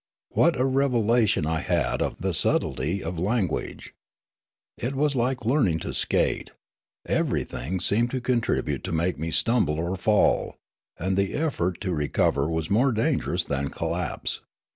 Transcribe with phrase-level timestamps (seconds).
[0.31, 3.93] What a revelation I had of the subtlety of language!
[4.79, 6.49] It was like learning to skate;
[7.05, 10.55] everything seemed to contribute to make me stumble or fall;
[10.97, 14.41] and the effort to recover was more dangerous than collapse.